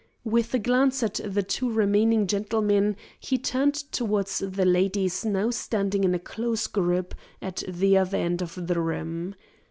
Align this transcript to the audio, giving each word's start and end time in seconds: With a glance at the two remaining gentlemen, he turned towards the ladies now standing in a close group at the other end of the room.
With 0.23 0.51
a 0.55 0.57
glance 0.57 1.03
at 1.03 1.19
the 1.23 1.43
two 1.43 1.71
remaining 1.71 2.25
gentlemen, 2.25 2.95
he 3.19 3.37
turned 3.37 3.75
towards 3.91 4.39
the 4.39 4.65
ladies 4.65 5.23
now 5.23 5.51
standing 5.51 6.03
in 6.03 6.15
a 6.15 6.17
close 6.17 6.65
group 6.65 7.13
at 7.39 7.61
the 7.67 7.99
other 7.99 8.17
end 8.17 8.41
of 8.41 8.65
the 8.65 8.81
room. 8.81 9.35